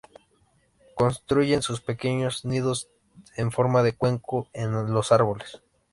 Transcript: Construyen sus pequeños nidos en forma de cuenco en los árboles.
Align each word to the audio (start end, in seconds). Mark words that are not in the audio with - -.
Construyen 0.95 1.61
sus 1.61 1.79
pequeños 1.79 2.43
nidos 2.43 2.89
en 3.35 3.51
forma 3.51 3.83
de 3.83 3.93
cuenco 3.93 4.47
en 4.51 4.91
los 4.91 5.11
árboles. 5.11 5.61